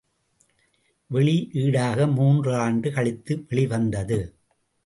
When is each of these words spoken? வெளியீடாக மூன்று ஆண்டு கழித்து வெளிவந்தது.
வெளியீடாக 1.11 2.13
மூன்று 2.13 2.55
ஆண்டு 2.55 2.91
கழித்து 2.91 3.45
வெளிவந்தது. 3.49 4.19